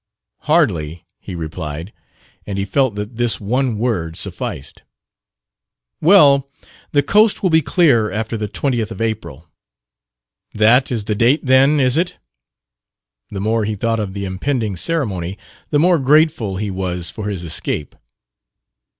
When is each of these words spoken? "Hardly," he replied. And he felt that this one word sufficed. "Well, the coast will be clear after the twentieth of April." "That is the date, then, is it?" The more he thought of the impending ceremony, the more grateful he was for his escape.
"Hardly," 0.49 1.05
he 1.19 1.35
replied. 1.35 1.93
And 2.47 2.57
he 2.57 2.65
felt 2.65 2.95
that 2.95 3.17
this 3.17 3.39
one 3.39 3.77
word 3.77 4.15
sufficed. 4.17 4.81
"Well, 6.01 6.49
the 6.91 7.03
coast 7.03 7.43
will 7.43 7.51
be 7.51 7.61
clear 7.61 8.11
after 8.11 8.35
the 8.35 8.47
twentieth 8.47 8.89
of 8.89 8.99
April." 8.99 9.47
"That 10.55 10.91
is 10.91 11.05
the 11.05 11.13
date, 11.13 11.45
then, 11.45 11.79
is 11.79 11.97
it?" 11.99 12.17
The 13.29 13.41
more 13.41 13.63
he 13.63 13.75
thought 13.75 13.99
of 13.99 14.13
the 14.15 14.25
impending 14.25 14.75
ceremony, 14.75 15.37
the 15.69 15.77
more 15.77 15.99
grateful 15.99 16.57
he 16.57 16.71
was 16.71 17.11
for 17.11 17.29
his 17.29 17.43
escape. 17.43 17.93